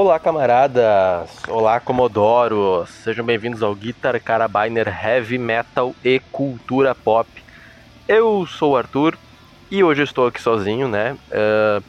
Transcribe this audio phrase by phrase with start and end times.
[0.00, 1.28] Olá, camaradas!
[1.48, 2.88] Olá, Comodoros!
[2.88, 7.28] Sejam bem-vindos ao Guitar Carabiner Heavy Metal e Cultura Pop.
[8.06, 9.18] Eu sou o Arthur
[9.68, 11.18] e hoje estou aqui sozinho, né?
[11.32, 11.82] Uh,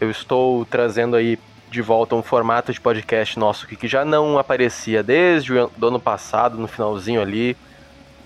[0.00, 1.38] eu estou trazendo aí
[1.70, 6.56] de volta um formato de podcast nosso que já não aparecia desde o ano passado,
[6.56, 7.54] no finalzinho ali,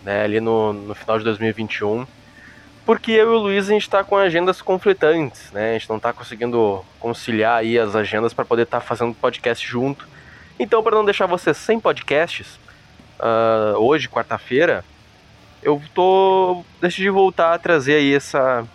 [0.05, 0.23] né?
[0.23, 2.07] Ali no, no final de 2021
[2.85, 5.71] porque eu e o Luiz a gente está com agendas conflitantes, né?
[5.71, 9.67] A gente não está conseguindo conciliar aí as agendas para poder estar tá fazendo podcast
[9.67, 10.09] junto.
[10.59, 12.59] Então, para não deixar você sem podcasts,
[13.19, 14.85] uh, hoje, quarta-feira,
[15.63, 18.67] eu tô decidi voltar a trazer aí essa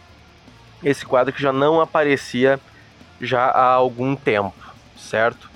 [0.84, 2.59] esse quadro que já não aparecia
[3.20, 4.53] já há algum tempo,
[4.98, 5.49] certo?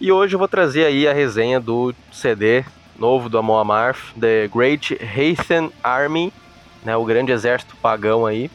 [0.00, 2.64] E hoje eu vou trazer aí a resenha do CD
[2.98, 6.32] novo do Amon Amarth, The Great Heathen Army
[6.86, 8.48] né, o grande exército pagão aí.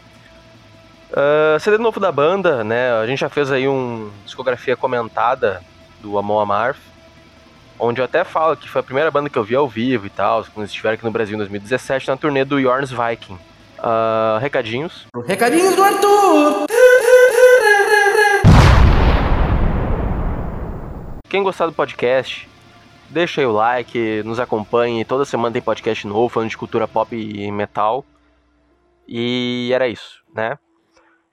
[1.11, 5.61] Uh, CD novo da banda, né, a gente já fez aí uma discografia comentada
[5.99, 6.79] do Amon Amarth,
[7.77, 10.09] onde eu até falo que foi a primeira banda que eu vi ao vivo e
[10.09, 13.37] tal, quando eles estiveram aqui no Brasil em 2017, na turnê do Yorns Viking.
[13.77, 15.05] Uh, recadinhos.
[15.27, 16.65] Recadinhos do Arthur!
[21.27, 22.47] Quem gostar do podcast,
[23.09, 25.03] deixa aí o like, nos acompanhe.
[25.03, 28.05] Toda semana tem podcast novo falando de cultura pop e metal.
[29.13, 30.57] E era isso, né?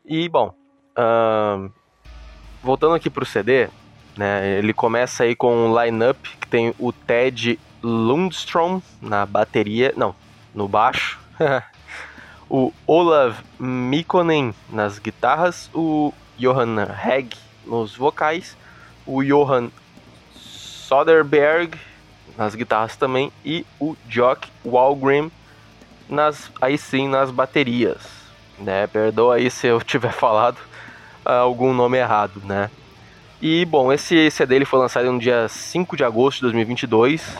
[0.04, 0.52] E bom,
[0.98, 1.70] uh,
[2.60, 3.68] voltando aqui pro CD,
[4.16, 4.58] né?
[4.58, 10.12] Ele começa aí com um line-up que tem o Ted Lundstrom na bateria, não,
[10.52, 11.20] no baixo.
[12.50, 18.56] o Olav Mikkonen nas guitarras, o Johan Hegg nos vocais,
[19.06, 19.70] o Johan
[20.34, 21.78] Soderberg
[22.36, 25.30] nas guitarras também e o Jock Walgrim
[26.08, 27.98] nas, aí sim nas baterias,
[28.58, 28.86] né?
[28.86, 30.58] Perdoa aí se eu tiver falado
[31.24, 32.70] uh, algum nome errado, né?
[33.40, 37.36] E bom, esse CD ele foi lançado no dia 5 de agosto de 2022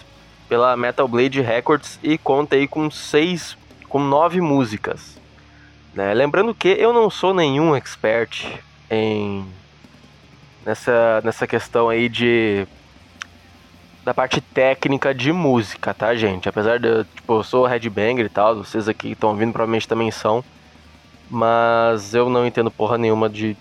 [0.49, 3.57] pela Metal Blade Records e conta aí com seis,
[3.89, 5.19] com nove músicas.
[5.93, 6.15] Né?
[6.15, 8.47] Lembrando que eu não sou nenhum expert
[8.91, 9.45] em
[10.65, 12.67] nessa, nessa questão aí de
[14.09, 16.49] da parte técnica de música, tá, gente?
[16.49, 20.11] Apesar de, tipo, eu sou headbanger e tal, vocês aqui que estão ouvindo provavelmente também
[20.11, 20.43] são,
[21.29, 23.55] mas eu não entendo porra nenhuma de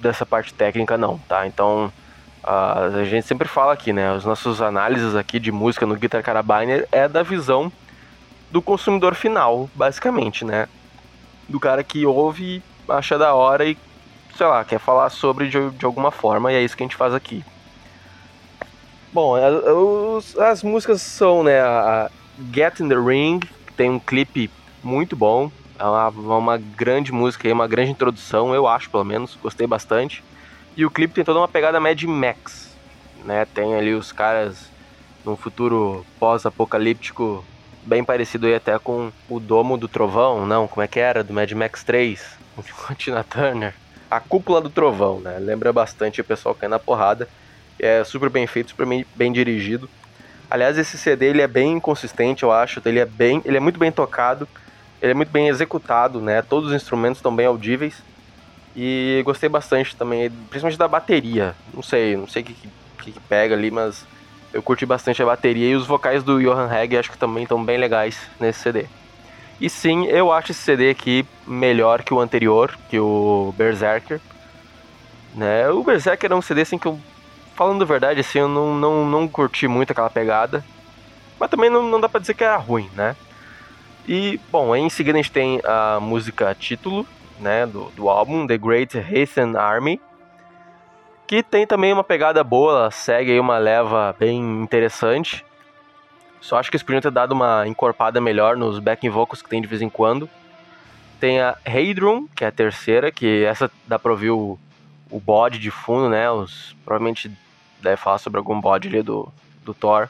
[0.00, 1.46] dessa parte técnica não, tá?
[1.46, 1.92] Então,
[2.42, 6.88] a gente sempre fala aqui, né, as nossas análises aqui de música no Guitar Carabiner
[6.90, 7.70] é da visão
[8.50, 10.68] do consumidor final, basicamente, né?
[11.46, 13.76] Do cara que ouve, acha da hora e,
[14.38, 16.96] sei lá, quer falar sobre de, de alguma forma, e é isso que a gente
[16.96, 17.44] faz aqui.
[19.16, 22.10] Bom, as, as músicas são, né, a
[22.52, 24.50] Get in the Ring, que tem um clipe
[24.84, 29.66] muito bom, é uma, uma grande música, uma grande introdução, eu acho, pelo menos, gostei
[29.66, 30.22] bastante.
[30.76, 32.76] E o clipe tem toda uma pegada Mad Max,
[33.24, 34.70] né, tem ali os caras
[35.24, 37.42] num futuro pós-apocalíptico
[37.84, 41.32] bem parecido aí até com o Domo do Trovão, não, como é que era, do
[41.32, 42.22] Mad Max 3,
[42.86, 43.72] com Tina Turner.
[44.10, 47.26] A Cúpula do Trovão, né, lembra bastante o pessoal caindo na porrada
[47.78, 49.88] é super bem feito, super bem, bem dirigido.
[50.50, 52.80] Aliás, esse CD ele é bem consistente, eu acho.
[52.84, 54.48] Ele é bem, ele é muito bem tocado,
[55.02, 56.40] ele é muito bem executado, né?
[56.42, 58.02] Todos os instrumentos estão bem audíveis.
[58.74, 61.54] E gostei bastante também, principalmente da bateria.
[61.72, 62.54] Não sei, não sei o que,
[62.98, 64.04] que, que, pega ali, mas
[64.52, 67.64] eu curti bastante a bateria e os vocais do Johan Hegg acho que também estão
[67.64, 68.86] bem legais nesse CD.
[69.58, 74.20] E sim, eu acho esse CD aqui melhor que o anterior, que o Berserker.
[75.34, 75.68] Né?
[75.70, 77.00] O Berserker é um CD assim que eu
[77.56, 80.62] falando a verdade, assim, eu não, não, não curti muito aquela pegada.
[81.40, 83.16] Mas também não, não dá pra dizer que era ruim, né?
[84.06, 87.06] E, bom, em seguida a gente tem a música título,
[87.40, 90.00] né, do, do álbum, The Great Heathen Army.
[91.26, 95.44] Que tem também uma pegada boa, ela segue aí uma leva bem interessante.
[96.40, 99.60] Só acho que eles podiam ter dado uma encorpada melhor nos backing vocals que tem
[99.60, 100.28] de vez em quando.
[101.18, 104.56] Tem a Heidrun, que é a terceira, que essa dá pra ouvir o,
[105.10, 106.30] o bode de fundo, né?
[106.30, 107.30] Os, provavelmente
[107.86, 109.28] deve falar sobre algum bode ali do,
[109.64, 110.08] do Thor.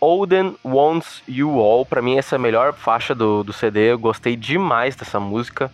[0.00, 3.98] Odin Wants You All, pra mim essa é a melhor faixa do, do CD, eu
[3.98, 5.70] gostei demais dessa música.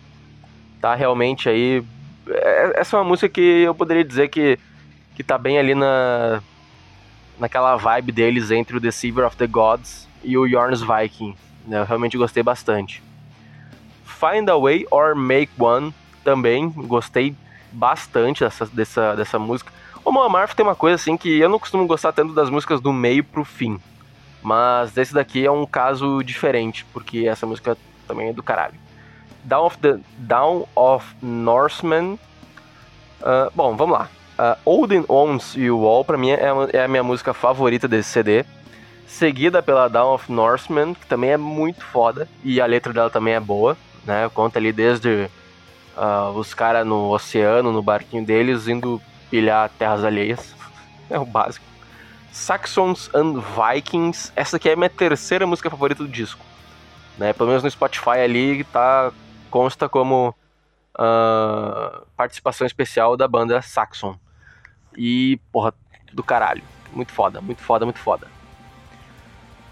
[0.81, 1.83] Tá realmente aí.
[2.27, 4.57] É, essa é uma música que eu poderia dizer que,
[5.15, 6.41] que tá bem ali na.
[7.39, 11.35] naquela vibe deles entre o Deceiver of the Gods e o Yorn's Viking.
[11.67, 11.79] Né?
[11.79, 13.03] Eu realmente gostei bastante.
[14.05, 15.93] Find a Way or Make One
[16.23, 17.35] também gostei
[17.71, 19.71] bastante dessa, dessa, dessa música.
[20.05, 22.81] O Mon Amarth tem uma coisa assim que eu não costumo gostar tanto das músicas
[22.81, 23.79] do meio pro fim.
[24.41, 28.75] Mas esse daqui é um caso diferente, porque essa música também é do caralho.
[29.43, 32.17] Down of the Down of Norseman.
[33.21, 34.09] Uh, bom, vamos lá.
[34.37, 36.41] Uh, Olden Owns You All, pra mim, é,
[36.73, 38.45] é a minha música favorita desse CD.
[39.07, 42.27] Seguida pela Down of Norseman, que também é muito foda.
[42.43, 44.29] E a letra dela também é boa, né?
[44.33, 45.29] Conta ali desde
[45.95, 49.01] uh, os caras no oceano, no barquinho deles, indo
[49.33, 50.55] pilhar terras alheias.
[51.09, 51.65] é o básico.
[52.31, 54.31] Saxons and Vikings.
[54.35, 56.45] Essa aqui é a minha terceira música favorita do disco.
[57.17, 57.33] Né?
[57.33, 59.11] Pelo menos no Spotify ali tá,
[59.49, 60.35] consta como
[60.93, 64.15] uh, participação especial da banda Saxon.
[64.95, 65.73] E, porra,
[66.13, 66.63] do caralho.
[66.91, 68.27] Muito foda, muito foda, muito foda.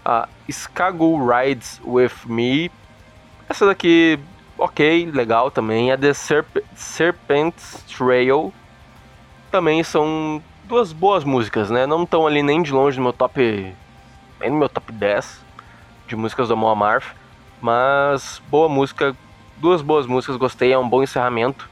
[0.04, 2.68] Uh, Skago Rides With Me.
[3.48, 4.18] Essa daqui,
[4.58, 5.92] ok, legal também.
[5.92, 8.52] A The Serp Serpent's Trail.
[9.52, 11.86] Também são duas boas músicas, né?
[11.86, 13.74] Não estão ali nem de longe no meu top.
[14.40, 15.44] Nem no meu top 10
[16.08, 17.00] de músicas do Amon.
[17.60, 19.14] Mas boa música,
[19.58, 21.68] duas boas músicas, gostei, é um bom encerramento.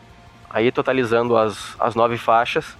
[0.50, 2.76] Aí totalizando as, as nove faixas.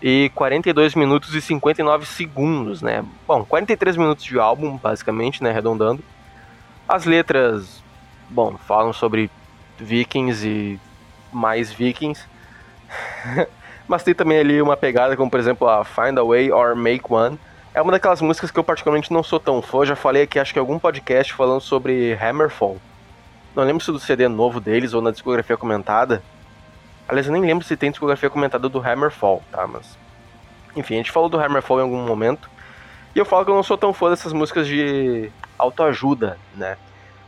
[0.00, 3.04] E 42 minutos e 59 segundos, né?
[3.26, 5.50] Bom, 43 minutos de álbum, basicamente, né?
[5.50, 6.04] Arredondando.
[6.88, 7.82] As letras,
[8.30, 9.28] bom, falam sobre
[9.76, 10.78] vikings e
[11.32, 12.24] mais vikings.
[13.88, 17.04] Mas tem também ali uma pegada como, por exemplo, a Find a Way or Make
[17.08, 17.38] One.
[17.72, 19.84] É uma daquelas músicas que eu particularmente não sou tão fã.
[19.84, 22.78] Já falei aqui, acho que algum podcast falando sobre Hammerfall.
[23.54, 26.22] Não lembro se do CD novo deles ou na discografia comentada.
[27.08, 29.66] Aliás, eu nem lembro se tem discografia comentada do Hammerfall, tá?
[29.66, 29.96] Mas.
[30.74, 32.50] Enfim, a gente falou do Hammerfall em algum momento.
[33.14, 36.76] E eu falo que eu não sou tão fã dessas músicas de autoajuda, né?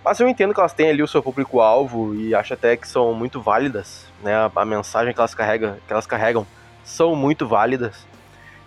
[0.08, 3.12] Mas eu entendo que elas têm ali o seu público-alvo e acho até que são
[3.12, 4.34] muito válidas, né?
[4.34, 6.46] A, a mensagem que elas, carrega, que elas carregam
[6.82, 8.06] são muito válidas.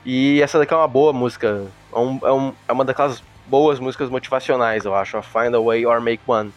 [0.05, 1.65] E essa daqui é uma boa música.
[1.91, 5.17] É, um, é, um, é uma daquelas boas músicas motivacionais, eu acho.
[5.17, 6.53] A Find a Way or Make One.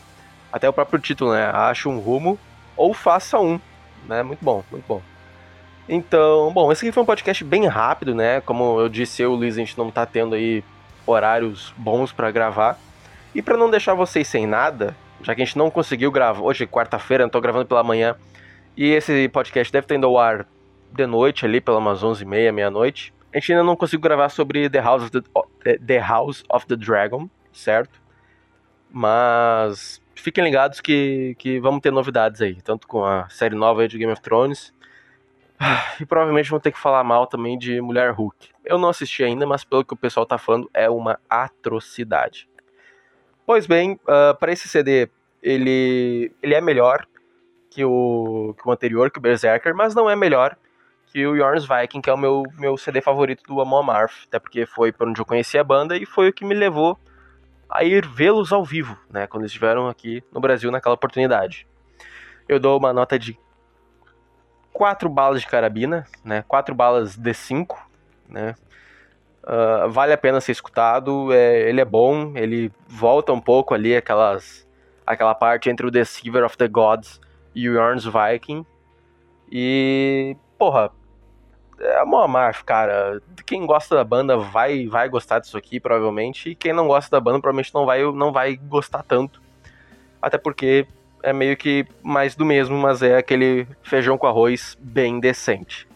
[0.53, 1.47] Até o próprio título, né?
[1.47, 2.39] Ache um rumo
[2.77, 3.59] ou faça um.
[4.07, 4.23] Né?
[4.23, 5.01] Muito bom, muito bom.
[5.89, 8.43] Então, bom, esse aqui foi um podcast bem rápido, né?
[8.43, 10.63] Como eu disse, eu e o Luiz, a gente não tá tendo aí
[11.07, 12.79] horários bons para gravar.
[13.35, 16.67] E para não deixar vocês sem nada, já que a gente não conseguiu gravar, hoje
[16.67, 18.15] quarta-feira, não tô gravando pela manhã,
[18.77, 20.47] e esse podcast deve estar indo ao ar
[20.93, 23.13] de noite ali, pela umas 11h30, meia-noite.
[23.33, 26.77] A gente ainda não conseguiu gravar sobre The House of the, the House of the
[26.77, 28.01] Dragon, certo?
[28.89, 33.99] Mas fiquem ligados que, que vamos ter novidades aí, tanto com a série nova de
[33.99, 34.73] Game of Thrones.
[36.01, 38.51] E provavelmente vão ter que falar mal também de Mulher Hulk.
[38.65, 42.49] Eu não assisti ainda, mas pelo que o pessoal tá falando, é uma atrocidade.
[43.47, 45.09] Pois bem, uh, ah, para esse CD,
[45.43, 47.07] ele, ele é melhor
[47.71, 50.57] que o, que o anterior, que o Berserker, mas não é melhor
[51.07, 54.39] que o Jorns Viking, que é o meu, meu CD favorito do Amon Amarth, até
[54.39, 56.99] porque foi por onde eu conheci a banda e foi o que me levou
[57.69, 61.67] a ir vê-los ao vivo, né, quando estiveram aqui no Brasil naquela oportunidade.
[62.49, 63.39] Eu dou uma nota de
[64.73, 67.91] 4 balas de carabina, né, 4 balas de 5,
[68.29, 68.55] né,
[69.45, 73.97] uh, vale a pena ser escutado, é, ele é bom, ele volta um pouco ali
[73.97, 74.67] aquelas,
[75.07, 77.21] aquela parte entre o Deceiver of the Gods
[77.55, 78.67] e o Jorn's Viking,
[79.51, 80.91] e, porra,
[81.81, 83.21] é uma marcha, cara.
[83.47, 86.51] Quem gosta da banda vai vai gostar disso aqui, provavelmente.
[86.51, 89.43] E quem não gosta da banda, provavelmente não vai, não vai gostar tanto.
[90.21, 90.87] Até porque
[91.23, 95.87] é meio que mais do mesmo, mas é aquele feijão com arroz bem decente.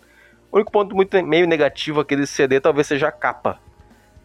[0.50, 3.58] O único ponto muito meio negativo aqui desse CD talvez seja a capa.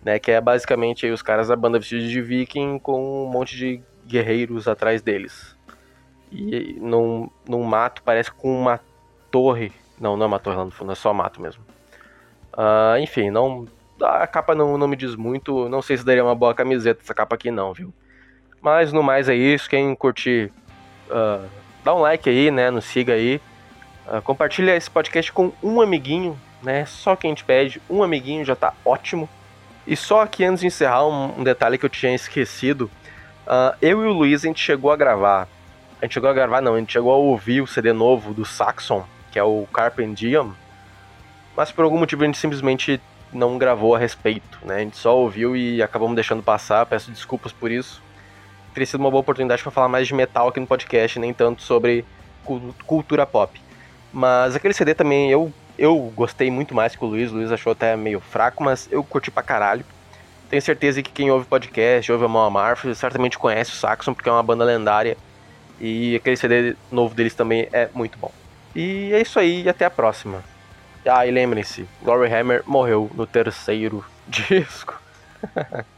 [0.03, 3.81] Né, que é basicamente os caras da banda vestidos de viking com um monte de
[4.05, 5.55] guerreiros atrás deles.
[6.29, 8.81] E num, num mato, parece com uma
[9.31, 9.71] torre
[10.03, 11.63] não, não é uma torre lá no fundo, é só mato mesmo.
[12.53, 13.65] Uh, enfim, não.
[14.01, 15.69] A capa não, não me diz muito.
[15.69, 17.93] Não sei se daria uma boa camiseta essa capa aqui, não, viu?
[18.61, 19.69] Mas no mais é isso.
[19.69, 20.51] Quem curtir,
[21.09, 21.47] uh,
[21.83, 22.69] dá um like aí, né?
[22.69, 23.39] Nos siga aí.
[24.07, 26.86] Uh, compartilha esse podcast com um amiguinho, né?
[26.86, 29.29] Só quem te pede, um amiguinho já tá ótimo.
[29.86, 32.89] E só aqui antes de encerrar, um, um detalhe que eu tinha esquecido.
[33.45, 35.48] Uh, eu e o Luiz, a gente chegou a gravar.
[36.01, 38.45] A gente chegou a gravar, não, a gente chegou a ouvir o CD novo do
[38.45, 40.53] Saxon que é o Carpe Diem,
[41.57, 43.01] mas por algum motivo a gente simplesmente
[43.33, 44.75] não gravou a respeito, né?
[44.75, 48.00] A gente só ouviu e acabamos deixando passar, peço desculpas por isso.
[48.75, 51.63] Teria sido uma boa oportunidade para falar mais de metal aqui no podcast, nem tanto
[51.63, 52.05] sobre
[52.86, 53.60] cultura pop.
[54.13, 57.72] Mas aquele CD também eu, eu gostei muito mais que o Luiz, o Luiz achou
[57.72, 59.84] até meio fraco, mas eu curti pra caralho.
[60.50, 64.29] Tenho certeza que quem ouve podcast, ouve a Mão Amarth, certamente conhece o Saxon, porque
[64.29, 65.17] é uma banda lendária.
[65.79, 68.32] E aquele CD novo deles também é muito bom.
[68.75, 70.43] E é isso aí, e até a próxima.
[71.05, 75.01] Ah, e lembrem-se, Glory Hammer morreu no terceiro disco.